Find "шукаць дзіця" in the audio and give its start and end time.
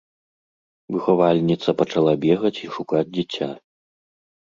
2.79-3.51